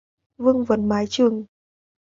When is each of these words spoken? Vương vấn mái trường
Vương 0.37 0.63
vấn 0.63 0.89
mái 0.89 1.05
trường 1.09 1.45